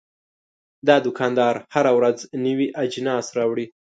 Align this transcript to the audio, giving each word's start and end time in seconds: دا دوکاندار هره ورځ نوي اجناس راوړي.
دا 0.87 0.95
دوکاندار 1.05 1.55
هره 1.75 1.91
ورځ 1.97 2.17
نوي 2.45 2.67
اجناس 2.83 3.25
راوړي. 3.37 3.65